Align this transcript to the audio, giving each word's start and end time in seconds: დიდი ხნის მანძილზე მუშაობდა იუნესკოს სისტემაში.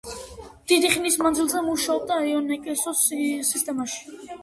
დიდი 0.71 0.89
ხნის 0.93 1.17
მანძილზე 1.25 1.63
მუშაობდა 1.69 2.19
იუნესკოს 2.33 3.07
სისტემაში. 3.55 4.15